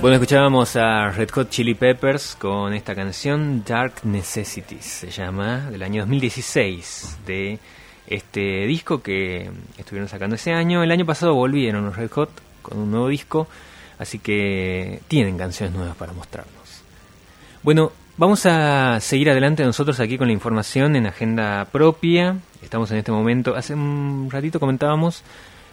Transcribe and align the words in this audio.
Bueno, 0.00 0.14
escuchábamos 0.14 0.76
a 0.76 1.10
Red 1.10 1.28
Hot 1.32 1.50
Chili 1.50 1.74
Peppers 1.74 2.34
con 2.34 2.72
esta 2.72 2.94
canción 2.94 3.62
Dark 3.66 3.96
Necessities, 4.04 4.82
se 4.82 5.10
llama, 5.10 5.70
del 5.70 5.82
año 5.82 6.00
2016, 6.00 7.18
de 7.26 7.58
este 8.06 8.64
disco 8.64 9.02
que 9.02 9.50
estuvieron 9.76 10.08
sacando 10.08 10.36
ese 10.36 10.54
año. 10.54 10.82
El 10.82 10.90
año 10.90 11.04
pasado 11.04 11.34
volvieron 11.34 11.84
los 11.84 11.96
Red 11.96 12.10
Hot 12.12 12.30
con 12.62 12.78
un 12.78 12.90
nuevo 12.90 13.08
disco, 13.08 13.46
así 13.98 14.20
que 14.20 15.02
tienen 15.06 15.36
canciones 15.36 15.74
nuevas 15.74 15.96
para 15.98 16.14
mostrarnos. 16.14 16.82
Bueno, 17.62 17.92
vamos 18.16 18.46
a 18.46 19.00
seguir 19.00 19.28
adelante 19.28 19.64
nosotros 19.64 20.00
aquí 20.00 20.16
con 20.16 20.28
la 20.28 20.32
información 20.32 20.96
en 20.96 21.08
agenda 21.08 21.66
propia. 21.66 22.38
Estamos 22.62 22.90
en 22.90 22.96
este 22.96 23.12
momento, 23.12 23.54
hace 23.54 23.74
un 23.74 24.30
ratito 24.30 24.60
comentábamos 24.60 25.22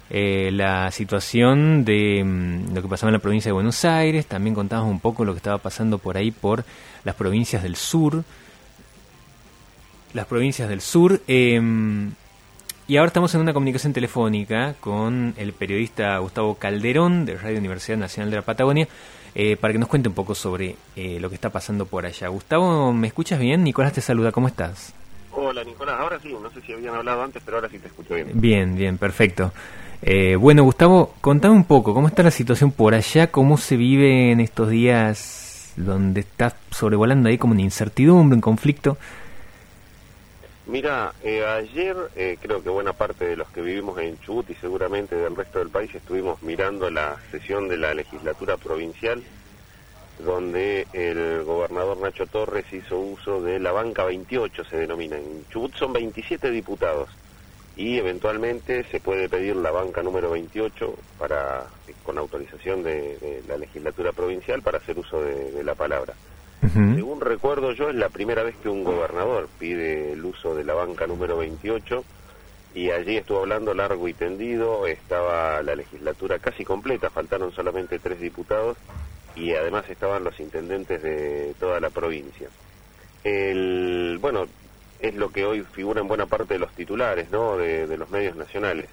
eh, 0.09 0.49
la 0.53 0.91
situación 0.91 1.85
de 1.85 2.23
mm, 2.23 2.73
lo 2.73 2.81
que 2.81 2.87
pasaba 2.87 3.09
en 3.09 3.13
la 3.13 3.19
provincia 3.19 3.49
de 3.49 3.53
Buenos 3.53 3.83
Aires, 3.85 4.25
también 4.25 4.55
contábamos 4.55 4.91
un 4.91 4.99
poco 4.99 5.25
lo 5.25 5.33
que 5.33 5.37
estaba 5.37 5.57
pasando 5.57 5.97
por 5.97 6.17
ahí 6.17 6.31
por 6.31 6.63
las 7.03 7.15
provincias 7.15 7.63
del 7.63 7.75
sur, 7.75 8.23
las 10.13 10.25
provincias 10.25 10.69
del 10.69 10.81
sur, 10.81 11.21
eh, 11.27 11.61
y 12.89 12.95
ahora 12.95 13.07
estamos 13.07 13.35
en 13.35 13.41
una 13.41 13.51
comunicación 13.51 13.91
telefónica 13.91 14.75
con 14.79 15.33
el 15.35 15.51
periodista 15.51 16.17
Gustavo 16.19 16.55
Calderón 16.55 17.25
de 17.25 17.35
Radio 17.35 17.57
Universidad 17.57 17.97
Nacional 17.97 18.29
de 18.29 18.37
la 18.37 18.43
Patagonia 18.43 18.87
eh, 19.35 19.57
para 19.57 19.73
que 19.73 19.77
nos 19.77 19.89
cuente 19.89 20.07
un 20.07 20.15
poco 20.15 20.33
sobre 20.33 20.77
eh, 20.95 21.19
lo 21.19 21.27
que 21.27 21.35
está 21.35 21.49
pasando 21.49 21.85
por 21.85 22.05
allá. 22.05 22.29
Gustavo, 22.29 22.93
¿me 22.93 23.07
escuchas 23.07 23.39
bien? 23.39 23.65
Nicolás 23.65 23.91
te 23.91 23.99
saluda, 23.99 24.31
¿cómo 24.31 24.47
estás? 24.47 24.93
Hola 25.33 25.65
Nicolás, 25.65 25.99
ahora 25.99 26.17
sí, 26.21 26.33
no 26.41 26.49
sé 26.49 26.61
si 26.61 26.71
habían 26.71 26.95
hablado 26.95 27.23
antes, 27.23 27.43
pero 27.43 27.57
ahora 27.57 27.67
sí 27.67 27.77
te 27.77 27.87
escucho 27.87 28.15
bien. 28.15 28.29
Bien, 28.33 28.75
bien, 28.77 28.97
perfecto. 28.97 29.51
Eh, 30.01 30.35
bueno, 30.35 30.63
Gustavo, 30.63 31.13
contame 31.21 31.55
un 31.55 31.63
poco, 31.63 31.93
¿cómo 31.93 32.07
está 32.07 32.23
la 32.23 32.31
situación 32.31 32.71
por 32.71 32.93
allá? 32.93 33.31
¿Cómo 33.31 33.57
se 33.57 33.77
vive 33.77 34.31
en 34.31 34.39
estos 34.39 34.69
días 34.69 35.73
donde 35.75 36.21
está 36.21 36.55
sobrevolando 36.71 37.29
ahí 37.29 37.37
como 37.37 37.53
una 37.53 37.61
incertidumbre, 37.61 38.35
un 38.35 38.41
conflicto? 38.41 38.97
Mira, 40.67 41.13
eh, 41.23 41.45
ayer 41.45 41.95
eh, 42.15 42.37
creo 42.41 42.61
que 42.61 42.69
buena 42.69 42.93
parte 42.93 43.25
de 43.25 43.37
los 43.37 43.49
que 43.49 43.61
vivimos 43.61 43.97
en 43.99 44.19
Chubut 44.19 44.49
y 44.49 44.55
seguramente 44.55 45.15
del 45.15 45.35
resto 45.35 45.59
del 45.59 45.69
país 45.69 45.93
estuvimos 45.95 46.43
mirando 46.43 46.89
la 46.89 47.15
sesión 47.31 47.69
de 47.69 47.77
la 47.77 47.93
legislatura 47.93 48.57
provincial 48.57 49.23
donde 50.19 50.87
el 50.93 51.43
gobernador 51.43 51.97
Nacho 51.97 52.25
Torres 52.25 52.65
hizo 52.73 52.99
uso 52.99 53.41
de 53.41 53.59
la 53.59 53.71
banca 53.71 54.03
28, 54.03 54.63
se 54.65 54.77
denomina. 54.77 55.15
En 55.15 55.47
Chubut 55.49 55.73
son 55.75 55.93
27 55.93 56.49
diputados 56.51 57.09
y 57.77 57.97
eventualmente 57.97 58.83
se 58.85 58.99
puede 58.99 59.29
pedir 59.29 59.55
la 59.55 59.71
banca 59.71 60.01
número 60.01 60.31
28 60.31 60.95
para 61.19 61.67
con 62.03 62.17
autorización 62.17 62.83
de, 62.83 63.17
de 63.17 63.43
la 63.47 63.57
legislatura 63.57 64.11
provincial 64.11 64.61
para 64.61 64.79
hacer 64.79 64.97
uso 64.97 65.21
de, 65.21 65.51
de 65.51 65.63
la 65.63 65.75
palabra. 65.75 66.13
Según 66.73 67.21
recuerdo 67.21 67.71
yo, 67.73 67.89
es 67.89 67.95
la 67.95 68.09
primera 68.09 68.43
vez 68.43 68.55
que 68.61 68.69
un 68.69 68.83
gobernador 68.83 69.47
pide 69.59 70.13
el 70.13 70.25
uso 70.25 70.55
de 70.55 70.63
la 70.63 70.73
banca 70.73 71.05
número 71.05 71.37
28 71.37 72.03
y 72.73 72.91
allí 72.91 73.17
estuvo 73.17 73.39
hablando 73.39 73.73
largo 73.73 74.07
y 74.07 74.13
tendido, 74.13 74.85
estaba 74.87 75.61
la 75.61 75.75
legislatura 75.75 76.39
casi 76.39 76.65
completa, 76.65 77.09
faltaron 77.09 77.51
solamente 77.51 77.99
tres 77.99 78.19
diputados 78.19 78.77
y 79.35 79.53
además 79.53 79.89
estaban 79.89 80.23
los 80.23 80.39
intendentes 80.39 81.01
de 81.03 81.53
toda 81.59 81.79
la 81.79 81.89
provincia. 81.89 82.49
El, 83.23 84.17
bueno, 84.19 84.47
es 84.99 85.15
lo 85.15 85.29
que 85.29 85.45
hoy 85.45 85.61
figura 85.61 86.01
en 86.01 86.07
buena 86.07 86.25
parte 86.25 86.55
de 86.55 86.59
los 86.59 86.73
titulares, 86.73 87.29
¿no? 87.31 87.57
De, 87.57 87.97
los 87.97 88.09
medios 88.09 88.35
nacionales. 88.35 88.87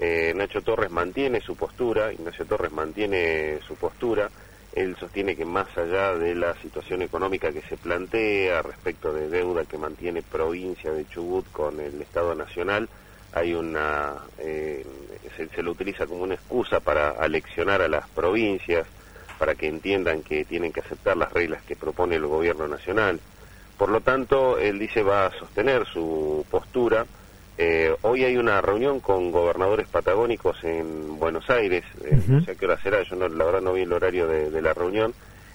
Eh, 0.00 0.32
Nacho 0.34 0.62
Torres 0.62 0.90
mantiene 0.90 1.40
su 1.40 1.56
postura, 1.56 2.12
Ignacio 2.12 2.44
Torres 2.44 2.72
mantiene 2.72 3.60
su 3.66 3.76
postura, 3.76 4.28
él 4.74 4.96
sostiene 4.98 5.36
que 5.36 5.44
más 5.44 5.68
allá 5.78 6.16
de 6.16 6.34
la 6.34 6.54
situación 6.60 7.02
económica 7.02 7.52
que 7.52 7.62
se 7.62 7.76
plantea 7.76 8.62
respecto 8.62 9.12
de 9.12 9.28
deuda 9.28 9.64
que 9.64 9.78
mantiene 9.78 10.22
provincia 10.22 10.92
de 10.92 11.06
Chubut 11.06 11.46
con 11.52 11.78
el 11.78 12.02
Estado 12.02 12.34
Nacional, 12.34 12.88
hay 13.32 13.54
una 13.54 14.14
eh, 14.38 14.84
se, 15.36 15.48
se 15.48 15.62
lo 15.62 15.72
utiliza 15.72 16.06
como 16.06 16.22
una 16.22 16.34
excusa 16.34 16.80
para 16.80 17.10
aleccionar 17.10 17.82
a 17.82 17.88
las 17.88 18.08
provincias, 18.08 18.86
para 19.38 19.54
que 19.54 19.68
entiendan 19.68 20.22
que 20.22 20.44
tienen 20.44 20.72
que 20.72 20.80
aceptar 20.80 21.16
las 21.16 21.32
reglas 21.32 21.62
que 21.62 21.76
propone 21.76 22.16
el 22.16 22.26
gobierno 22.26 22.68
nacional. 22.68 23.20
Por 23.76 23.88
lo 23.88 24.00
tanto, 24.00 24.58
él 24.58 24.78
dice 24.78 25.02
va 25.02 25.26
a 25.26 25.38
sostener 25.38 25.86
su 25.86 26.44
postura. 26.50 27.06
Eh, 27.56 27.94
hoy 28.02 28.24
hay 28.24 28.36
una 28.36 28.60
reunión 28.60 29.00
con 29.00 29.30
gobernadores 29.30 29.86
patagónicos 29.88 30.62
en 30.64 31.18
Buenos 31.18 31.48
Aires, 31.50 31.84
eh, 32.04 32.18
no 32.26 32.44
sé 32.44 32.52
a 32.52 32.54
qué 32.56 32.66
hora 32.66 32.82
será, 32.82 33.02
yo 33.04 33.14
no, 33.14 33.28
la 33.28 33.44
verdad 33.44 33.60
no 33.60 33.72
vi 33.72 33.82
el 33.82 33.92
horario 33.92 34.26
de, 34.26 34.50
de 34.50 34.62
la 34.62 34.74
reunión. 34.74 35.14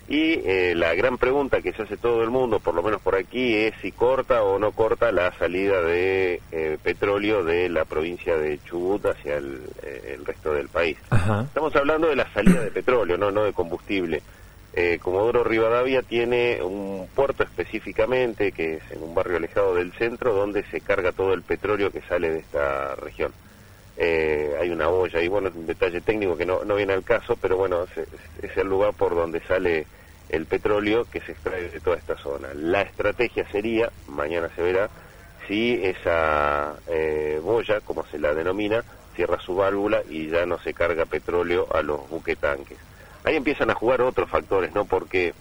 Y 0.09 0.41
eh, 0.43 0.73
la 0.75 0.95
gran 0.95 1.19
pregunta 1.19 1.61
que 1.61 1.71
se 1.71 1.83
hace 1.83 1.95
todo 1.95 2.23
el 2.23 2.31
mundo, 2.31 2.59
por 2.59 2.73
lo 2.73 2.81
menos 2.81 2.99
por 2.99 3.15
aquí, 3.15 3.55
es 3.55 3.75
si 3.79 3.91
corta 3.91 4.41
o 4.41 4.57
no 4.57 4.71
corta 4.71 5.11
la 5.11 5.31
salida 5.37 5.83
de 5.83 6.41
eh, 6.51 6.79
petróleo 6.81 7.43
de 7.43 7.69
la 7.69 7.85
provincia 7.85 8.35
de 8.35 8.59
Chubut 8.63 9.05
hacia 9.05 9.37
el, 9.37 9.61
eh, 9.83 10.15
el 10.17 10.25
resto 10.25 10.51
del 10.51 10.67
país. 10.67 10.97
Estamos 11.43 11.75
hablando 11.75 12.07
de 12.07 12.15
la 12.15 12.27
salida 12.33 12.59
de 12.59 12.71
petróleo, 12.71 13.19
no, 13.19 13.29
no 13.29 13.43
de 13.43 13.53
combustible. 13.53 14.23
Eh, 14.81 14.97
Comodoro 14.97 15.43
Rivadavia 15.43 16.03
tiene 16.03 16.63
un 16.63 17.09
puerto 17.13 17.43
específicamente, 17.43 18.53
que 18.53 18.75
es 18.75 18.91
en 18.91 19.03
un 19.03 19.13
barrio 19.13 19.35
alejado 19.35 19.75
del 19.75 19.91
centro, 19.91 20.33
donde 20.33 20.63
se 20.71 20.79
carga 20.79 21.11
todo 21.11 21.33
el 21.33 21.41
petróleo 21.41 21.91
que 21.91 21.99
sale 22.03 22.29
de 22.29 22.39
esta 22.39 22.95
región. 22.95 23.33
Eh, 23.97 24.55
hay 24.57 24.69
una 24.69 24.87
olla 24.87 25.21
y 25.21 25.27
bueno, 25.27 25.49
es 25.49 25.55
un 25.55 25.67
detalle 25.67 25.99
técnico 25.99 26.37
que 26.37 26.45
no, 26.45 26.63
no 26.63 26.75
viene 26.75 26.93
al 26.93 27.03
caso, 27.03 27.35
pero 27.35 27.57
bueno, 27.57 27.83
es, 28.41 28.57
el 28.57 28.69
lugar 28.69 28.93
por 28.93 29.15
donde 29.15 29.41
sale 29.41 29.85
el 30.29 30.45
petróleo 30.45 31.03
que 31.11 31.19
se 31.19 31.33
extrae 31.33 31.67
de 31.67 31.81
toda 31.81 31.97
esta 31.97 32.15
zona. 32.15 32.47
La 32.53 32.83
estrategia 32.83 33.45
sería, 33.51 33.91
mañana 34.07 34.49
se 34.55 34.61
verá, 34.61 34.89
si 35.45 35.77
esa 35.83 36.77
eh, 36.87 37.37
boya, 37.43 37.81
como 37.81 38.05
se 38.05 38.17
la 38.17 38.33
denomina, 38.33 38.81
cierra 39.13 39.41
su 39.41 39.55
válvula 39.55 40.03
y 40.07 40.29
ya 40.29 40.45
no 40.45 40.57
se 40.57 40.73
carga 40.73 41.05
petróleo 41.05 41.67
a 41.69 41.81
los 41.81 42.09
buquetanques. 42.09 42.77
Ahí 43.23 43.35
empiezan 43.35 43.69
a 43.69 43.75
jugar 43.75 44.01
otros 44.01 44.29
factores, 44.29 44.71
¿no? 44.73 44.85
Porque, 44.85 45.33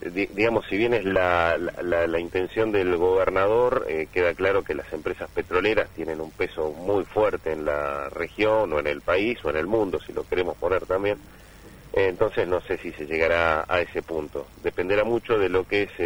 eh, 0.00 0.10
di- 0.10 0.28
digamos, 0.32 0.64
si 0.68 0.76
bien 0.76 0.94
es 0.94 1.04
la, 1.04 1.56
la, 1.58 2.06
la- 2.06 2.20
intención 2.20 2.72
del 2.72 2.96
gobernador, 2.96 3.86
eh, 3.88 4.08
queda 4.12 4.34
claro 4.34 4.62
que 4.62 4.74
las 4.74 4.92
empresas 4.92 5.30
petroleras 5.30 5.90
tienen 5.92 6.20
un 6.20 6.32
peso 6.32 6.72
muy 6.72 7.04
fuerte 7.06 7.52
en 7.52 7.64
la 7.64 8.08
región 8.10 8.72
o 8.72 8.78
en 8.78 8.86
el 8.86 9.02
país 9.02 9.38
o 9.44 9.50
en 9.50 9.56
el 9.56 9.66
mundo, 9.66 9.98
si 10.06 10.12
lo 10.12 10.24
queremos 10.24 10.56
poner 10.58 10.86
también. 10.86 11.18
Entonces 11.92 12.48
no 12.48 12.60
sé 12.62 12.78
si 12.78 12.92
se 12.92 13.04
llegará 13.06 13.64
a 13.68 13.80
ese 13.80 14.02
punto. 14.02 14.48
Dependerá 14.56 15.04
mucho 15.04 15.38
de 15.38 15.48
lo 15.48 15.64
que 15.64 15.88
se 15.96 16.04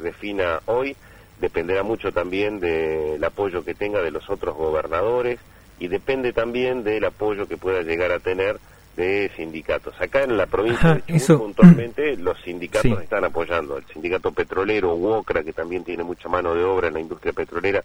defina 0.00 0.62
hoy, 0.66 0.96
dependerá 1.36 1.82
mucho 1.82 2.12
también 2.12 2.58
del 2.58 3.22
apoyo 3.22 3.62
que 3.64 3.74
tenga 3.74 4.00
de 4.02 4.10
los 4.10 4.28
otros 4.30 4.54
gobernadores 4.54 5.38
y 5.78 5.88
depende 5.88 6.32
también 6.32 6.84
del 6.84 7.04
apoyo 7.04 7.46
que 7.46 7.58
pueda 7.58 7.82
llegar 7.82 8.12
a 8.12 8.20
tener 8.20 8.60
de 8.96 9.30
sindicatos. 9.36 9.94
Acá 10.00 10.22
en 10.22 10.36
la 10.36 10.46
provincia 10.46 10.80
Ajá, 10.92 10.94
de 10.94 11.00
Chubut 11.02 11.16
eso- 11.16 11.38
puntualmente 11.38 12.16
los 12.16 12.40
sindicatos 12.40 12.82
Sí. 12.90 12.96
están 13.02 13.24
apoyando. 13.24 13.76
El 13.76 13.84
sindicato 13.86 14.32
petrolero, 14.32 14.94
UOCRA, 14.94 15.42
que 15.44 15.52
también 15.52 15.84
tiene 15.84 16.02
mucha 16.02 16.28
mano 16.28 16.54
de 16.54 16.64
obra 16.64 16.88
en 16.88 16.94
la 16.94 17.00
industria 17.00 17.32
petrolera, 17.32 17.82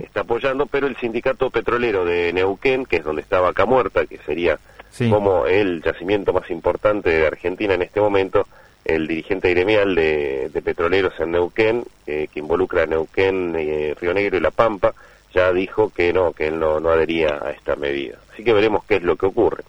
está 0.00 0.20
apoyando, 0.20 0.66
pero 0.66 0.86
el 0.86 0.96
sindicato 0.96 1.50
petrolero 1.50 2.04
de 2.04 2.32
Neuquén, 2.32 2.86
que 2.86 2.96
es 2.96 3.04
donde 3.04 3.22
está 3.22 3.40
Vaca 3.40 3.66
Muerta, 3.66 4.06
que 4.06 4.18
sería 4.18 4.58
Sí. 4.90 5.08
como 5.10 5.46
el 5.46 5.82
yacimiento 5.82 6.32
más 6.32 6.48
importante 6.50 7.10
de 7.10 7.26
Argentina 7.26 7.74
en 7.74 7.82
este 7.82 8.00
momento, 8.00 8.46
el 8.84 9.06
dirigente 9.06 9.48
gremial 9.50 9.94
de, 9.94 10.48
de 10.52 10.62
petroleros 10.62 11.18
en 11.18 11.32
Neuquén, 11.32 11.84
eh, 12.06 12.28
que 12.32 12.40
involucra 12.40 12.82
a 12.82 12.86
Neuquén, 12.86 13.54
eh, 13.56 13.94
Río 14.00 14.12
Negro 14.12 14.36
y 14.36 14.40
La 14.40 14.50
Pampa, 14.50 14.92
ya 15.34 15.50
dijo 15.52 15.90
que 15.90 16.12
no, 16.12 16.32
que 16.32 16.48
él 16.48 16.58
no, 16.60 16.78
no 16.78 16.90
adhería 16.90 17.38
a 17.42 17.50
esta 17.52 17.74
medida. 17.74 18.18
Así 18.32 18.44
que 18.44 18.52
veremos 18.52 18.84
qué 18.84 18.96
es 18.96 19.02
lo 19.02 19.16
que 19.16 19.26
ocurre. 19.26 19.64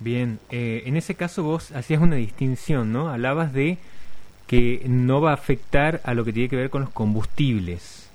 Bien, 0.00 0.38
eh, 0.50 0.82
en 0.86 0.96
ese 0.96 1.14
caso 1.14 1.42
vos 1.42 1.72
hacías 1.72 2.00
una 2.00 2.16
distinción, 2.16 2.92
¿no? 2.92 3.10
Hablabas 3.10 3.52
de 3.52 3.78
que 4.46 4.82
no 4.86 5.20
va 5.20 5.30
a 5.30 5.34
afectar 5.34 6.00
a 6.04 6.14
lo 6.14 6.24
que 6.24 6.32
tiene 6.32 6.48
que 6.48 6.56
ver 6.56 6.70
con 6.70 6.80
los 6.82 6.90
combustibles. 6.90 8.08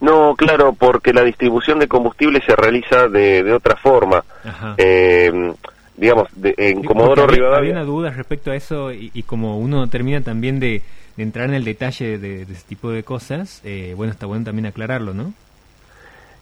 No, 0.00 0.34
claro, 0.36 0.72
porque 0.72 1.12
la 1.12 1.22
distribución 1.22 1.78
de 1.78 1.86
combustible 1.86 2.40
se 2.44 2.56
realiza 2.56 3.06
de, 3.08 3.42
de 3.44 3.52
otra 3.52 3.76
forma. 3.76 4.24
Ajá. 4.44 4.74
Eh, 4.78 5.52
digamos, 5.96 6.28
de- 6.34 6.54
en 6.58 6.80
Sí, 6.80 6.86
Comodoro 6.88 7.22
había, 7.22 7.36
Rivadavia... 7.36 7.58
había 7.58 7.72
una 7.72 7.84
duda 7.84 8.10
respecto 8.10 8.50
a 8.50 8.56
eso 8.56 8.92
y, 8.92 9.12
y 9.14 9.22
como 9.22 9.58
uno 9.58 9.86
termina 9.86 10.20
también 10.22 10.58
de, 10.58 10.82
de 11.16 11.22
entrar 11.22 11.48
en 11.48 11.54
el 11.54 11.64
detalle 11.64 12.18
de, 12.18 12.44
de 12.46 12.52
ese 12.52 12.64
tipo 12.68 12.90
de 12.90 13.04
cosas, 13.04 13.60
eh, 13.64 13.94
bueno, 13.96 14.12
está 14.12 14.26
bueno 14.26 14.44
también 14.44 14.66
aclararlo, 14.66 15.14
¿no? 15.14 15.32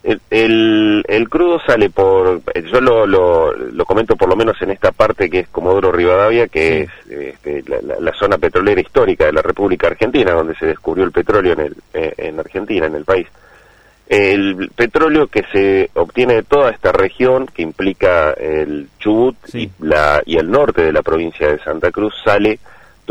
El, 0.03 0.19
el, 0.31 1.03
el 1.07 1.29
crudo 1.29 1.59
sale 1.59 1.91
por, 1.91 2.41
yo 2.71 2.81
lo, 2.81 3.05
lo, 3.05 3.53
lo 3.53 3.85
comento 3.85 4.15
por 4.15 4.29
lo 4.29 4.35
menos 4.35 4.59
en 4.63 4.71
esta 4.71 4.91
parte 4.91 5.29
que 5.29 5.41
es 5.41 5.47
Comodoro 5.49 5.91
Rivadavia, 5.91 6.47
que 6.47 6.89
Sí. 7.07 7.13
es 7.13 7.35
este, 7.35 7.63
la, 7.69 7.81
la- 7.81 7.99
la 7.99 8.13
zona 8.13 8.39
petrolera 8.39 8.81
histórica 8.81 9.25
de 9.25 9.33
la 9.33 9.43
República 9.43 9.87
Argentina, 9.87 10.31
donde 10.31 10.55
se 10.55 10.65
descubrió 10.65 11.03
el 11.05 11.11
petróleo 11.11 11.53
en, 11.53 11.59
el, 11.59 11.75
eh, 11.93 12.13
en 12.17 12.39
Argentina, 12.39 12.87
en 12.87 12.95
el 12.95 13.05
país. 13.05 13.27
El 14.07 14.69
petróleo 14.75 15.27
que 15.27 15.43
se 15.53 15.89
obtiene 15.93 16.33
de 16.33 16.43
toda 16.43 16.71
esta 16.71 16.91
región, 16.91 17.45
que 17.45 17.61
implica 17.61 18.31
el 18.33 18.89
Chubut 18.99 19.35
Sí. 19.45 19.69
y, 19.79 19.85
la, 19.85 20.21
y 20.25 20.37
el 20.37 20.49
norte 20.51 20.81
de 20.81 20.91
la 20.91 21.01
provincia 21.01 21.47
de 21.47 21.59
Santa 21.59 21.91
Cruz, 21.91 22.13
sale 22.25 22.59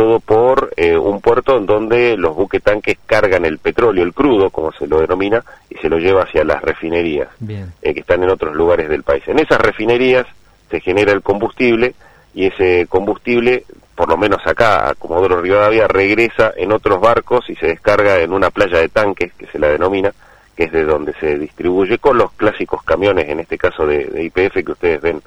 todo 0.01 0.19
por 0.19 0.73
eh, 0.79 0.97
un 0.97 1.21
puerto 1.21 1.59
en 1.59 1.67
donde 1.67 2.17
los 2.17 2.35
buquetanques 2.35 2.97
cargan 3.05 3.45
el 3.45 3.59
petróleo, 3.59 4.03
el 4.03 4.15
crudo, 4.15 4.49
como 4.49 4.73
se 4.73 4.87
lo 4.87 4.99
denomina, 4.99 5.45
y 5.69 5.75
se 5.75 5.91
lo 5.91 5.99
lleva 5.99 6.23
hacia 6.23 6.43
las 6.43 6.63
refinerías 6.63 7.29
Bien. 7.39 7.71
eh, 7.83 7.93
que 7.93 8.01
están 8.01 8.23
en 8.23 8.31
otros 8.31 8.55
lugares 8.55 8.89
del 8.89 9.03
país. 9.03 9.23
En 9.27 9.39
esas 9.39 9.61
refinerías 9.61 10.27
se 10.71 10.81
genera 10.81 11.13
el 11.13 11.21
combustible 11.21 11.95
y 12.33 12.47
ese 12.47 12.87
combustible, 12.89 13.65
por 13.95 14.09
lo 14.09 14.17
menos 14.17 14.41
acá, 14.47 14.89
a 14.89 14.95
Comodoro 14.95 15.43
Rivadavia, 15.43 15.87
regresa 15.87 16.55
en 16.57 16.73
otros 16.73 16.99
barcos 16.99 17.51
y 17.51 17.55
se 17.57 17.67
descarga 17.67 18.21
en 18.21 18.33
una 18.33 18.49
playa 18.49 18.79
de 18.79 18.89
tanques, 18.89 19.35
que 19.35 19.49
se 19.49 19.59
la 19.59 19.69
denomina, 19.69 20.15
que 20.57 20.65
es 20.65 20.73
de 20.73 20.85
donde 20.85 21.13
se 21.21 21.37
distribuye 21.39 21.99
con 21.99 22.17
los 22.17 22.33
clásicos 22.33 22.83
camiones, 22.85 23.29
en 23.29 23.41
este 23.41 23.59
caso 23.59 23.87
de, 23.87 24.23
IPF, 24.25 24.65
que 24.65 24.73
ustedes 24.73 25.03
ven 25.03 25.21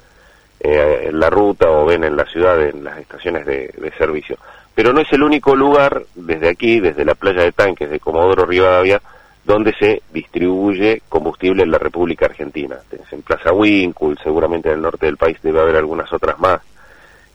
eh, 0.58 1.10
en 1.10 1.20
la 1.20 1.30
ruta 1.30 1.70
o 1.70 1.86
ven 1.86 2.02
en 2.02 2.16
la 2.16 2.24
ciudad, 2.24 2.60
en 2.60 2.82
las 2.82 2.98
estaciones 2.98 3.46
de, 3.46 3.72
de 3.78 3.92
servicio. 3.92 4.36
Pero 4.74 4.92
no 4.92 5.00
es 5.00 5.12
el 5.12 5.22
único 5.22 5.54
lugar, 5.54 6.02
desde 6.14 6.48
aquí, 6.48 6.80
desde 6.80 7.04
la 7.04 7.14
playa 7.14 7.42
de 7.42 7.52
tanques 7.52 7.90
de 7.90 8.00
Comodoro 8.00 8.44
Rivadavia, 8.44 9.00
donde 9.44 9.72
se 9.78 10.02
distribuye 10.12 11.02
combustible 11.08 11.62
en 11.62 11.70
la 11.70 11.78
República 11.78 12.26
Argentina. 12.26 12.76
Tenés 12.88 13.12
en 13.12 13.22
Plaza 13.22 13.52
Winkle, 13.52 14.16
seguramente 14.22 14.68
en 14.68 14.76
el 14.76 14.82
norte 14.82 15.06
del 15.06 15.16
país 15.16 15.36
debe 15.42 15.60
haber 15.60 15.76
algunas 15.76 16.12
otras 16.12 16.38
más. 16.38 16.60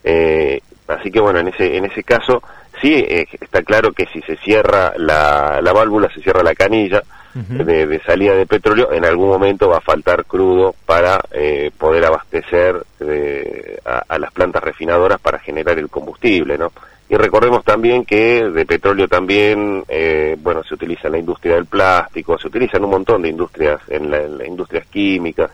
Eh, 0.04 0.60
así 0.88 1.12
que 1.12 1.20
bueno, 1.20 1.40
en 1.40 1.50
ese, 1.50 1.78
en 1.78 1.86
ese 1.86 2.04
caso 2.04 2.42
sí 2.82 2.96
eh, 2.96 3.28
está 3.40 3.62
claro 3.62 3.92
que 3.92 4.08
si 4.08 4.22
se 4.22 4.38
cierra 4.38 4.94
la, 4.98 5.60
la 5.62 5.74
válvula, 5.74 6.10
se 6.14 6.22
cierra 6.22 6.42
la 6.44 6.56
canilla 6.56 7.04
de, 7.36 7.86
de 7.86 8.02
salida 8.02 8.34
de 8.34 8.48
petróleo, 8.48 8.92
en 8.92 9.06
algún 9.06 9.30
momento 9.30 9.70
va 9.70 9.78
a 9.78 9.82
faltar 9.82 10.26
crudo 10.26 10.74
para 10.86 11.22
eh, 11.32 11.70
poder 11.78 12.04
abastecer 12.06 12.84
eh, 13.00 13.78
a, 13.86 14.04
a 14.10 14.18
las 14.18 14.34
plantas 14.34 14.64
refinadoras 14.64 15.22
para 15.22 15.38
generar 15.38 15.78
el 15.78 15.90
combustible, 15.90 16.58
¿no? 16.58 16.72
Y 17.12 17.16
recordemos 17.16 17.64
también 17.64 18.06
que 18.06 18.44
de 18.44 18.66
petróleo 18.68 19.08
también, 19.08 19.84
eh, 19.88 20.38
bueno, 20.40 20.64
se 20.64 20.76
utiliza 20.76 21.08
en 21.08 21.14
la 21.14 21.18
industria 21.20 21.56
del 21.56 21.66
plástico, 21.66 22.38
se 22.38 22.48
utiliza 22.48 22.78
en 22.78 22.86
un 22.86 22.92
montón 22.92 23.24
de 23.24 23.30
industrias, 23.30 23.82
en, 23.88 24.12
la- 24.12 24.22
en 24.22 24.38
las 24.38 24.48
industrias 24.48 24.86
químicas, 24.88 25.50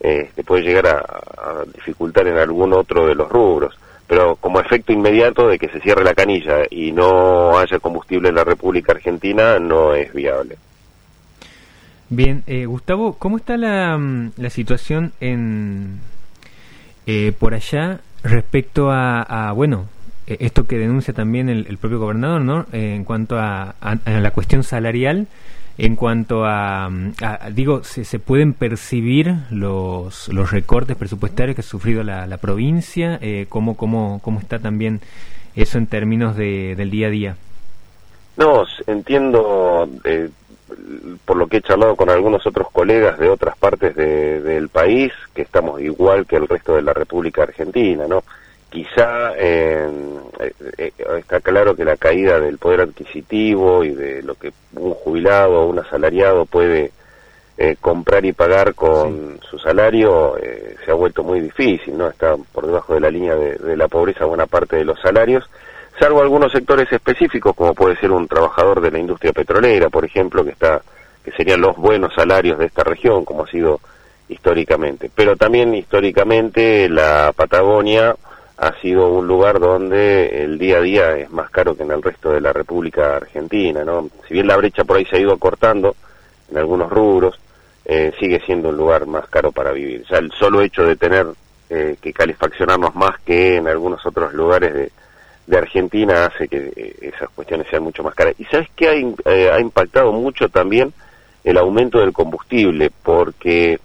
eh, 0.00 0.30
que 0.36 0.44
puede 0.44 0.62
llegar 0.62 0.86
a, 0.86 1.64
dificultar 1.74 2.28
en 2.28 2.38
algún 2.38 2.72
otro 2.72 3.06
de 3.08 3.16
los 3.16 3.28
rubros. 3.28 3.76
Pero 4.06 4.36
como 4.36 4.60
efecto 4.60 4.92
inmediato 4.92 5.48
de 5.48 5.58
que 5.58 5.68
se 5.68 5.80
cierre 5.80 6.04
la 6.04 6.14
canilla 6.14 6.58
y 6.70 6.92
no 6.92 7.58
haya 7.58 7.78
combustible 7.80 8.28
en 8.28 8.36
la 8.36 8.44
República 8.44 8.92
Argentina, 8.92 9.58
no 9.58 9.94
es 9.94 10.12
viable. 10.14 10.56
Bien, 12.08 12.42
eh, 12.46 12.64
Gustavo, 12.66 13.14
¿cómo 13.18 13.36
está 13.36 13.56
la, 13.56 13.98
mm, 13.98 14.32
la 14.36 14.50
situación 14.50 15.12
en 15.20 16.00
eh, 17.06 17.32
por 17.38 17.52
allá 17.54 18.00
respecto 18.22 18.90
a, 18.90 19.52
bueno, 19.54 19.86
esto 20.40 20.66
que 20.66 20.78
denuncia 20.78 21.14
también 21.14 21.48
el, 21.48 21.66
el 21.68 21.78
propio 21.78 21.98
gobernador, 21.98 22.40
¿no? 22.42 22.66
Eh, 22.72 22.94
en 22.94 23.04
cuanto 23.04 23.38
a, 23.38 23.74
a- 23.80 23.98
a 24.04 24.10
la 24.20 24.30
cuestión 24.32 24.62
salarial, 24.62 25.26
en 25.78 25.94
cuanto 25.96 26.44
a, 26.44 26.88
mm, 26.90 27.12
a- 27.22 27.50
digo, 27.50 27.84
se, 27.84 28.04
se 28.04 28.18
pueden 28.18 28.52
percibir 28.52 29.34
los, 29.50 30.28
los 30.28 30.50
recortes 30.50 30.96
presupuestarios 30.96 31.54
que 31.54 31.60
ha 31.60 31.64
sufrido 31.64 32.02
la, 32.02 32.26
la 32.26 32.36
provincia, 32.38 33.18
eh, 33.22 33.46
¿cómo, 33.48 33.76
cómo, 33.76 34.20
cómo 34.22 34.40
está 34.40 34.58
también 34.58 35.00
eso 35.54 35.78
en 35.78 35.86
términos 35.86 36.36
de, 36.36 36.74
del 36.76 36.90
día 36.90 37.06
a 37.06 37.10
día. 37.10 37.36
No, 38.36 38.64
entiendo, 38.86 39.88
eh, 40.04 40.28
por 41.24 41.36
lo 41.36 41.46
que 41.48 41.56
he 41.56 41.62
charlado 41.62 41.96
con 41.96 42.10
algunos 42.10 42.46
otros 42.46 42.68
colegas 42.70 43.18
de 43.18 43.28
otras 43.28 43.56
partes 43.56 43.96
de- 43.96 44.40
del 44.40 44.68
país, 44.68 45.12
que 45.34 45.42
estamos 45.42 45.80
igual 45.80 46.26
que 46.26 46.36
el 46.36 46.46
resto 46.46 46.76
de 46.76 46.82
la 46.82 46.92
República 46.92 47.42
Argentina, 47.42 48.04
¿no? 48.08 48.22
Quizá 48.70 49.32
eh, 49.36 49.88
eh, 50.76 50.92
está 51.18 51.40
claro 51.40 51.74
que 51.74 51.84
la 51.84 51.96
caída 51.96 52.38
del 52.38 52.58
poder 52.58 52.82
adquisitivo 52.82 53.82
y 53.82 53.90
de 53.90 54.22
lo 54.22 54.34
que 54.34 54.52
un 54.74 54.92
jubilado 54.92 55.62
o 55.62 55.66
un 55.68 55.78
asalariado 55.78 56.44
puede 56.44 56.92
eh, 57.56 57.76
comprar 57.80 58.24
y 58.24 58.32
pagar 58.32 58.74
con 58.74 59.40
su 59.48 59.58
salario 59.58 60.36
eh, 60.36 60.76
se 60.84 60.90
ha 60.90 60.94
vuelto 60.94 61.24
muy 61.24 61.40
difícil, 61.40 61.96
¿no? 61.96 62.08
Está 62.08 62.36
por 62.52 62.66
debajo 62.66 62.94
de 62.94 63.00
la 63.00 63.10
línea 63.10 63.34
de, 63.34 63.56
de 63.56 63.76
la 63.76 63.88
pobreza 63.88 64.26
buena 64.26 64.46
parte 64.46 64.76
de 64.76 64.84
los 64.84 65.00
salarios, 65.00 65.48
salvo 65.98 66.20
algunos 66.20 66.52
sectores 66.52 66.92
específicos, 66.92 67.56
como 67.56 67.74
puede 67.74 67.96
ser 67.96 68.12
un 68.12 68.28
trabajador 68.28 68.80
de 68.80 68.90
la 68.90 68.98
industria 68.98 69.32
petrolera, 69.32 69.88
por 69.88 70.04
ejemplo, 70.04 70.44
que 70.44 70.50
está 70.50 70.82
que 71.24 71.32
serían 71.32 71.60
los 71.60 71.76
buenos 71.76 72.14
salarios 72.14 72.58
de 72.58 72.66
esta 72.66 72.84
región, 72.84 73.24
como 73.24 73.44
ha 73.44 73.50
sido 73.50 73.80
históricamente. 74.28 75.10
Pero 75.14 75.36
también 75.36 75.74
históricamente 75.74 76.88
la 76.88 77.32
Patagonia 77.34 78.14
ha 78.58 78.72
sido 78.80 79.12
un 79.12 79.26
lugar 79.26 79.60
donde 79.60 80.42
el 80.42 80.58
día 80.58 80.78
a 80.78 80.80
día 80.80 81.16
es 81.16 81.30
más 81.30 81.48
caro 81.50 81.76
que 81.76 81.84
en 81.84 81.92
el 81.92 82.02
resto 82.02 82.30
de 82.32 82.40
la 82.40 82.52
República 82.52 83.16
Argentina, 83.16 83.84
¿no? 83.84 84.10
Si 84.26 84.34
bien 84.34 84.48
la 84.48 84.56
brecha 84.56 84.84
por 84.84 84.96
ahí 84.96 85.04
se 85.04 85.16
ha 85.16 85.20
ido 85.20 85.32
acortando 85.32 85.94
en 86.50 86.58
algunos 86.58 86.90
rubros, 86.90 87.38
eh, 87.84 88.12
sigue 88.18 88.40
siendo 88.40 88.70
un 88.70 88.76
lugar 88.76 89.06
más 89.06 89.28
caro 89.28 89.52
para 89.52 89.70
vivir. 89.70 90.04
Ya 90.10 90.18
el 90.18 90.32
solo 90.32 90.60
hecho 90.60 90.84
de 90.84 90.96
tener 90.96 91.26
eh, 91.70 91.96
que 92.00 92.12
calefaccionarnos 92.12 92.94
más 92.96 93.20
que 93.20 93.56
en 93.56 93.68
algunos 93.68 94.04
otros 94.04 94.32
lugares 94.32 94.74
de, 94.74 94.90
Argentina 95.56 96.26
hace 96.26 96.48
que 96.48 96.72
eh, 96.76 96.96
esas 97.00 97.28
cuestiones 97.30 97.66
sean 97.70 97.82
mucho 97.82 98.02
más 98.02 98.14
caras. 98.14 98.34
¿Y 98.38 98.44
sabes 98.44 98.68
qué 98.74 98.88
ha, 98.88 99.32
eh, 99.32 99.50
ha 99.50 99.60
impactado 99.60 100.12
mucho 100.12 100.48
también 100.48 100.92
el 101.44 101.58
aumento 101.58 102.00
del 102.00 102.12
combustible? 102.12 102.90
Porque 103.02 103.78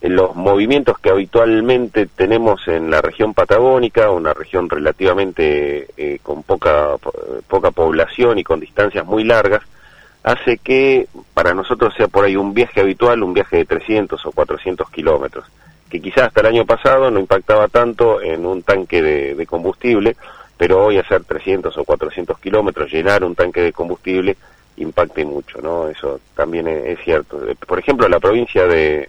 los 0.00 0.36
movimientos 0.36 0.98
que 0.98 1.10
habitualmente 1.10 2.06
tenemos 2.06 2.68
en 2.68 2.90
la 2.90 3.02
región 3.02 3.34
patagónica, 3.34 4.10
una 4.10 4.32
región 4.32 4.70
relativamente 4.70 5.88
eh, 5.96 6.20
con 6.22 6.44
poca, 6.44 6.96
poca 7.48 7.70
población 7.72 8.38
y 8.38 8.44
con 8.44 8.60
distancias 8.60 9.04
muy 9.04 9.24
largas, 9.24 9.62
hace 10.22 10.58
que 10.58 11.08
para 11.34 11.54
nosotros 11.54 11.94
sea 11.96 12.06
por 12.06 12.24
ahí 12.24 12.36
un 12.36 12.54
viaje 12.54 12.80
habitual, 12.80 13.22
un 13.22 13.34
viaje 13.34 13.58
de 13.58 13.64
300 13.64 14.24
o 14.24 14.32
400 14.32 14.88
kilómetros, 14.90 15.46
que 15.90 16.00
quizás 16.00 16.28
hasta 16.28 16.42
el 16.42 16.46
año 16.46 16.66
pasado 16.66 17.10
no 17.10 17.18
impactaba 17.18 17.66
tanto 17.68 18.20
en 18.20 18.46
un 18.46 18.62
tanque 18.62 19.02
de, 19.02 19.46
combustible, 19.46 20.16
pero 20.56 20.84
hoy 20.84 20.98
hacer 20.98 21.24
300 21.24 21.76
o 21.76 21.84
400 21.84 22.38
kilómetros, 22.38 22.92
llenar 22.92 23.24
un 23.24 23.34
tanque 23.34 23.62
de 23.62 23.72
combustible, 23.72 24.36
impacte 24.76 25.24
mucho, 25.24 25.60
¿no? 25.60 25.88
Eso 25.88 26.20
también 26.36 26.68
es 26.68 27.00
cierto. 27.00 27.40
Por 27.66 27.78
ejemplo, 27.78 28.08
la 28.08 28.20
provincia 28.20 28.66
de, 28.66 29.08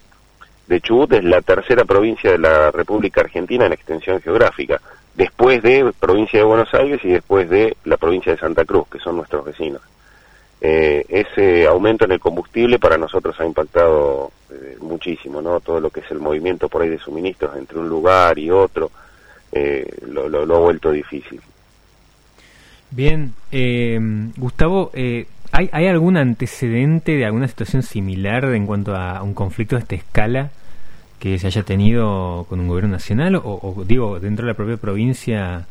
de 0.70 0.82
Chubut 0.82 1.12
es 1.14 1.24
la 1.24 1.42
tercera 1.42 1.84
provincia 1.84 2.32
de 2.32 2.38
la 2.38 2.70
República 2.70 3.22
Argentina 3.22 3.66
en 3.66 3.74
extensión 3.74 4.22
geográfica, 4.22 4.80
después 5.16 5.64
de 5.64 5.92
provincia 6.00 6.40
de 6.40 6.46
Buenos 6.46 6.72
Aires 6.76 7.02
y 7.04 7.10
después 7.10 7.50
de 7.50 7.76
la 7.86 7.98
provincia 7.98 8.32
de 8.32 8.38
Santa 8.38 8.64
Cruz, 8.66 8.88
que 8.88 9.00
son 9.00 9.18
nuestros 9.18 9.44
vecinos. 9.44 9.82
Eh, 10.62 11.06
ese 11.10 11.66
aumento 11.66 12.06
en 12.06 12.12
el 12.12 12.20
combustible 12.20 12.78
para 12.78 13.00
nosotros 13.00 13.40
ha 13.40 13.46
impactado 13.46 14.32
eh, 14.52 14.78
muchísimo, 14.80 15.42
¿no? 15.42 15.60
Todo 15.60 15.80
lo 15.80 15.90
que 15.90 16.02
es 16.02 16.12
el 16.12 16.20
movimiento 16.20 16.70
por 16.70 16.84
ahí 16.84 16.90
de 16.90 17.00
suministros 17.00 17.58
entre 17.58 17.80
un 17.80 17.90
lugar 17.90 18.38
y 18.38 18.52
otro, 18.52 18.92
eh, 19.52 19.92
lo, 20.08 20.30
lo, 20.30 20.46
lo 20.46 20.56
ha 20.56 20.60
vuelto 20.60 20.92
difícil. 20.92 21.42
Bien, 22.92 23.34
Gustavo, 24.38 24.92
¿hay, 25.52 25.70
¿hay 25.72 25.88
algún 25.88 26.18
antecedente 26.18 27.16
de 27.16 27.26
alguna 27.26 27.48
situación 27.48 27.84
similar 27.84 28.46
en 28.46 28.66
cuanto 28.66 28.96
a 28.96 29.22
un 29.24 29.34
conflicto 29.34 29.76
de 29.76 29.82
esta 29.82 29.96
escala 29.96 30.50
que 31.20 31.38
se 31.38 31.48
haya 31.48 31.64
tenido 31.64 32.46
con 32.50 32.60
un 32.60 32.68
gobierno 32.68 32.92
nacional 32.92 33.36
o, 33.44 33.84
digo, 33.86 34.20
dentro 34.20 34.46
de 34.46 34.54
la 34.54 34.58
propia 34.58 34.78
provincia 34.78 35.66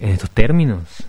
en 0.00 0.08
estos 0.10 0.30
términos? 0.30 1.06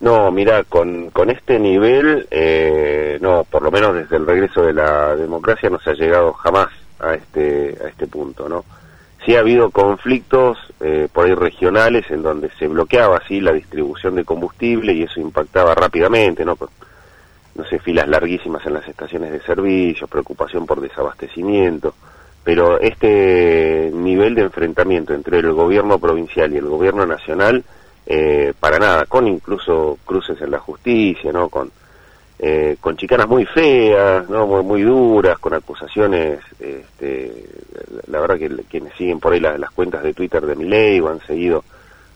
No, 0.00 0.30
mira, 0.30 0.64
con, 0.64 1.10
con 1.10 1.30
este 1.30 1.58
nivel, 1.58 2.26
eh, 2.30 3.18
no, 3.20 3.44
por 3.44 3.62
lo 3.62 3.70
menos 3.70 3.94
desde 3.94 4.16
el 4.16 4.26
regreso 4.26 4.62
de 4.62 4.74
la 4.74 5.16
democracia 5.16 5.70
no 5.70 5.78
se 5.80 5.90
ha 5.90 5.94
llegado 5.94 6.32
jamás 6.34 6.68
a 7.00 7.14
este, 7.14 7.76
a 7.82 7.88
este 7.88 8.06
punto, 8.06 8.48
¿no? 8.48 8.64
Sí 9.24 9.34
ha 9.34 9.40
habido 9.40 9.70
conflictos 9.70 10.58
eh, 10.80 11.08
por 11.10 11.24
ahí 11.24 11.34
regionales 11.34 12.10
en 12.10 12.22
donde 12.22 12.50
se 12.58 12.68
bloqueaba 12.68 13.16
así 13.16 13.40
la 13.40 13.52
distribución 13.52 14.16
de 14.16 14.24
combustible 14.24 14.92
y 14.92 15.04
eso 15.04 15.20
impactaba 15.20 15.74
rápidamente, 15.74 16.44
¿no? 16.44 16.56
No 17.54 17.64
sé, 17.64 17.78
filas 17.78 18.08
larguísimas 18.08 18.64
en 18.66 18.74
las 18.74 18.88
estaciones 18.88 19.30
de 19.32 19.40
servicio, 19.40 20.08
preocupación 20.08 20.66
por 20.66 20.80
desabastecimiento, 20.80 21.94
pero 22.42 22.78
este 22.80 23.90
nivel 23.94 24.34
de 24.34 24.42
enfrentamiento 24.42 25.14
entre 25.14 25.38
el 25.38 25.52
gobierno 25.52 25.98
provincial 25.98 26.52
y 26.52 26.58
el 26.58 26.66
gobierno 26.66 27.06
nacional, 27.06 27.64
eh, 28.06 28.52
para 28.58 28.78
nada, 28.78 29.06
con 29.06 29.26
incluso 29.28 29.98
cruces 30.04 30.40
en 30.40 30.50
la 30.50 30.58
justicia, 30.58 31.32
¿no? 31.32 31.48
Con, 31.48 31.70
eh, 32.38 32.76
con 32.80 32.96
chicanas 32.96 33.28
muy 33.28 33.46
feas, 33.46 34.28
¿no? 34.28 34.46
Muy, 34.46 34.62
muy 34.62 34.82
duras, 34.82 35.38
con 35.38 35.54
acusaciones, 35.54 36.40
este, 36.58 37.46
la 38.08 38.20
verdad 38.20 38.36
que 38.36 38.50
quienes 38.68 38.94
siguen 38.94 39.20
por 39.20 39.32
ahí 39.32 39.40
las, 39.40 39.58
las 39.58 39.70
cuentas 39.70 40.02
de 40.02 40.12
Twitter 40.12 40.44
de 40.44 40.56
Milei 40.56 41.00
o 41.00 41.08
han 41.08 41.20
seguido 41.20 41.64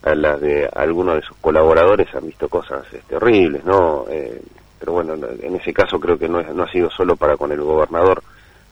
a 0.02 0.14
las 0.14 0.40
de 0.40 0.68
algunos 0.75 1.16
de 1.16 1.23
sus 1.23 1.37
colaboradores 1.38 2.14
han 2.14 2.26
visto 2.26 2.49
cosas 2.49 2.85
este, 2.92 3.16
horribles, 3.16 3.64
¿no? 3.64 4.04
Eh, 4.09 4.40
pero 4.78 4.92
bueno, 4.92 5.14
en 5.14 5.56
ese 5.56 5.73
caso 5.73 5.99
creo 5.99 6.18
que 6.18 6.28
no, 6.28 6.40
es, 6.40 6.54
no 6.54 6.64
ha 6.64 6.70
sido 6.70 6.90
solo 6.90 7.16
para 7.16 7.37
con 7.37 7.52
el 7.52 7.61
gobernador 7.61 8.23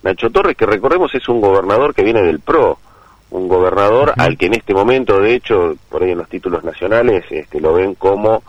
Nacho 0.02 0.30
Torres, 0.30 0.56
que 0.56 0.66
recordemos 0.66 1.14
es 1.14 1.28
un 1.28 1.40
gobernador 1.40 1.94
que 1.94 2.04
viene 2.04 2.22
del 2.22 2.40
PRO, 2.40 2.78
un 3.30 3.48
gobernador 3.48 4.12
al 4.16 4.38
que 4.38 4.46
en 4.46 4.54
este 4.54 4.72
momento, 4.72 5.20
de 5.20 5.34
hecho, 5.34 5.75
por 5.88 6.02
ahí 6.02 6.12
en 6.12 6.18
los 6.18 6.28
títulos 6.28 6.62
nacionales, 6.62 7.25
este, 7.30 7.60
lo 7.60 7.75
ven 7.75 7.94
como 7.94 8.42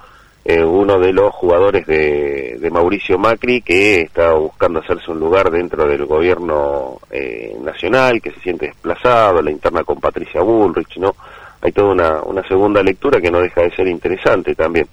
eh, 0.46 0.64
uno 0.64 1.00
de 1.00 1.12
los 1.12 1.34
jugadores 1.34 1.86
de, 1.88 2.58
de, 2.60 2.72
Mauricio 2.72 3.18
Macri 3.18 3.62
que 3.62 4.02
está 4.02 4.34
buscando 4.34 4.80
hacerse 4.80 5.12
un 5.12 5.20
lugar 5.20 5.50
dentro 5.52 5.86
del 5.88 6.06
gobierno 6.06 7.00
eh, 7.10 7.58
nacional, 7.62 8.22
que 8.22 8.32
se 8.32 8.40
siente 8.42 8.68
desplazado, 8.68 9.42
la 9.42 9.52
interna 9.52 9.84
con 9.84 10.00
Patricia 10.00 10.42
Bullrich, 10.42 10.98
¿no? 11.00 11.16
Hay 11.62 11.72
toda 11.72 11.92
una, 11.92 12.22
una 12.22 12.48
segunda 12.48 12.84
lectura 12.84 13.20
que 13.20 13.32
no 13.32 13.42
deja 13.42 13.62
de 13.62 13.76
ser 13.76 13.88
interesante 13.88 14.54
también. 14.56 14.88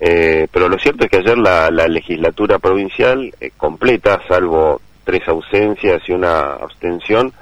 Eh, 0.00 0.46
pero 0.52 0.68
lo 0.68 0.78
cierto 0.78 1.04
es 1.04 1.10
que 1.10 1.18
ayer 1.18 1.36
la, 1.36 1.70
la 1.70 1.88
legislatura 1.88 2.58
provincial 2.58 3.32
eh, 3.40 3.50
completa, 3.56 4.20
salvo 4.28 4.80
tres 5.04 5.26
ausencias 5.26 6.02
y 6.06 6.12
una 6.12 6.54
abstención, 6.54 7.32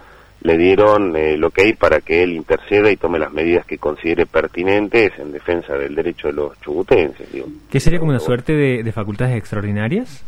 le 0.43 0.57
dieron 0.57 1.17
eh, 1.17 1.37
lo 1.37 1.51
que 1.51 1.63
hay 1.63 1.73
para 1.73 2.01
que 2.01 2.23
él 2.23 2.33
interceda 2.33 2.91
y 2.91 2.97
tome 2.97 3.19
las 3.19 3.33
medidas 3.33 3.67
que 3.67 3.79
considere 3.79 4.27
pertinentes 4.27 5.13
en 5.19 5.33
defensa 5.33 5.75
del 5.75 5.95
derecho 5.95 6.29
de 6.29 6.35
los 6.35 6.61
chubutenses. 6.61 7.31
Digo. 7.33 7.47
¿Qué 7.71 7.81
sería 7.81 7.99
como 7.99 8.11
una 8.11 8.21
suerte 8.21 8.53
de, 8.55 8.83
de 8.83 8.93
facultades 8.93 9.37
extraordinarias? 9.37 10.25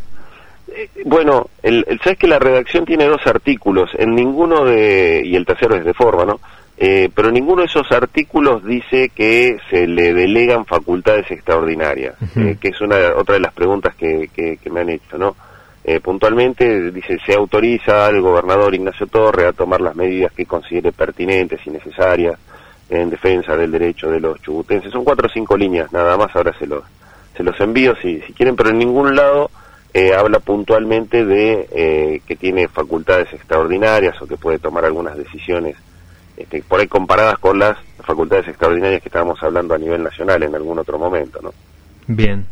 Eh, 0.75 0.88
bueno, 1.04 1.49
el, 1.62 1.85
el, 1.88 2.00
sabes 2.00 2.18
que 2.18 2.26
la 2.26 2.38
redacción 2.38 2.85
tiene 2.85 3.06
dos 3.06 3.26
artículos, 3.26 3.90
en 3.97 4.14
ninguno 4.14 4.64
de, 4.64 5.23
y 5.25 5.37
el 5.37 5.47
tercero 5.47 5.76
es 5.76 5.85
de 5.85 5.94
forma, 5.94 6.25
¿no? 6.25 6.40
Eh, 6.80 7.11
pero 7.12 7.32
ninguno 7.32 7.62
de 7.62 7.66
esos 7.66 7.90
artículos 7.90 8.64
dice 8.64 9.08
que 9.12 9.56
se 9.68 9.88
le 9.88 10.14
delegan 10.14 10.64
facultades 10.64 11.28
extraordinarias, 11.28 12.14
uh 12.20 12.25
-huh. 12.25 12.50
eh, 12.50 12.56
que 12.61 12.68
es 12.68 12.80
una 12.80 12.97
otra 13.16 13.35
de 13.35 13.40
las 13.40 13.52
preguntas 13.52 13.97
que, 13.97 14.30
que, 14.32 14.58
que 14.58 14.70
me 14.70 14.82
han 14.82 14.90
hecho, 14.90 15.18
¿no? 15.18 15.35
Eh, 15.82 15.99
puntualmente 15.99 16.92
dice 16.92 17.18
se 17.26 17.35
autoriza 17.35 18.06
al 18.06 18.20
gobernador 18.20 18.73
Ignacio 18.75 19.08
Torre 19.08 19.47
a 19.47 19.52
tomar 19.52 19.80
las 19.80 19.97
medidas 19.97 20.32
que 20.32 20.47
considere 20.47 20.92
pertinentes 20.92 21.61
y 21.66 21.70
necesarias 21.70 22.38
en 22.90 23.11
defensa 23.11 23.56
del 23.56 23.73
derecho 23.73 24.08
de 24.08 24.20
los 24.20 24.40
chubutenses. 24.40 24.92
Son 24.92 25.02
cuatro 25.02 25.26
o 25.26 25.30
cinco 25.32 25.56
líneas 25.56 25.92
nada 25.92 26.16
más, 26.16 26.35
ahora 26.37 26.52
se 26.61 26.66
los, 26.66 26.85
se 27.37 27.42
los 27.42 27.58
envío 27.58 27.97
si, 27.97 28.20
si 28.20 28.32
quieren, 28.32 28.54
pero 28.54 28.70
en 28.70 28.78
ningún 28.78 29.16
lado 29.16 29.50
eh, 29.92 30.14
habla 30.14 30.38
puntualmente 30.38 31.25
de 31.25 32.23
que 32.25 32.37
tiene 32.37 32.68
facultades 32.68 33.32
extraordinarias 33.32 34.20
o 34.23 34.28
que 34.28 34.37
puede 34.37 34.61
tomar 34.61 34.85
algunas 34.85 35.16
decisiones 35.16 35.76
este, 36.38 36.62
por 36.62 36.80
ahí 36.80 36.88
comparadas 36.88 37.38
con 37.38 37.59
las 37.59 37.76
facultades 38.02 38.49
extraordinarias 38.49 39.02
que 39.02 39.09
estábamos 39.09 39.42
hablando 39.42 39.75
a 39.75 39.78
nivel 39.78 40.02
nacional 40.02 40.42
en 40.42 40.54
algún 40.54 40.78
otro 40.78 40.99
momento. 40.99 41.40
¿no? 41.42 41.52
Bien. 42.07 42.47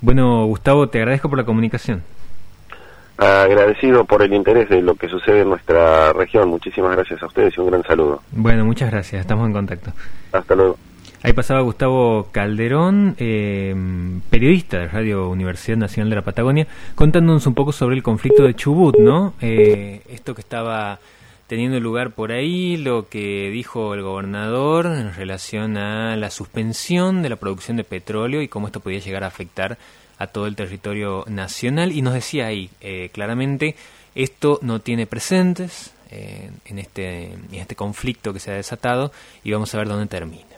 Bueno, 0.00 0.46
Gustavo, 0.46 0.88
te 0.88 0.98
agradezco 0.98 1.28
por 1.28 1.38
la 1.38 1.44
comunicación 1.44 2.02
agradecido 3.22 4.04
por 4.04 4.22
el 4.22 4.32
interés 4.32 4.68
de 4.68 4.82
lo 4.82 4.94
que 4.94 5.08
sucede 5.08 5.42
en 5.42 5.50
nuestra 5.50 6.12
región. 6.12 6.48
Muchísimas 6.48 6.92
gracias 6.92 7.22
a 7.22 7.26
ustedes 7.26 7.56
y 7.56 7.60
un 7.60 7.68
gran 7.68 7.82
saludo. 7.84 8.22
Bueno, 8.32 8.64
muchas 8.64 8.90
gracias. 8.90 9.20
Estamos 9.20 9.46
en 9.46 9.52
contacto. 9.52 9.92
Hasta 10.32 10.54
luego. 10.54 10.76
Ahí 11.24 11.32
pasaba 11.34 11.60
Gustavo 11.60 12.28
Calderón, 12.32 13.14
eh, 13.16 13.72
periodista 14.28 14.78
de 14.78 14.88
Radio 14.88 15.28
Universidad 15.28 15.76
Nacional 15.76 16.10
de 16.10 16.16
la 16.16 16.22
Patagonia, 16.22 16.66
contándonos 16.96 17.46
un 17.46 17.54
poco 17.54 17.70
sobre 17.70 17.94
el 17.94 18.02
conflicto 18.02 18.42
de 18.42 18.54
Chubut, 18.54 18.98
¿no? 18.98 19.34
Eh, 19.40 20.02
esto 20.08 20.34
que 20.34 20.40
estaba 20.40 20.98
teniendo 21.46 21.80
lugar 21.80 22.12
por 22.12 22.32
ahí, 22.32 22.76
lo 22.76 23.08
que 23.08 23.50
dijo 23.50 23.94
el 23.94 24.02
gobernador 24.02 24.86
en 24.86 25.14
relación 25.14 25.76
a 25.76 26.16
la 26.16 26.30
suspensión 26.30 27.22
de 27.22 27.28
la 27.28 27.36
producción 27.36 27.76
de 27.76 27.84
petróleo 27.84 28.42
y 28.42 28.48
cómo 28.48 28.66
esto 28.66 28.80
podía 28.80 29.00
llegar 29.00 29.24
a 29.24 29.28
afectar 29.28 29.78
a 30.18 30.26
todo 30.28 30.46
el 30.46 30.56
territorio 30.56 31.24
nacional. 31.28 31.92
Y 31.92 32.02
nos 32.02 32.14
decía 32.14 32.46
ahí 32.46 32.70
eh, 32.80 33.10
claramente 33.12 33.76
esto 34.14 34.58
no 34.62 34.80
tiene 34.80 35.06
presentes 35.06 35.92
eh, 36.10 36.50
en 36.66 36.78
este 36.78 37.32
en 37.32 37.54
este 37.54 37.74
conflicto 37.74 38.32
que 38.32 38.40
se 38.40 38.50
ha 38.50 38.54
desatado 38.54 39.12
y 39.42 39.52
vamos 39.52 39.74
a 39.74 39.78
ver 39.78 39.88
dónde 39.88 40.06
termina 40.06 40.51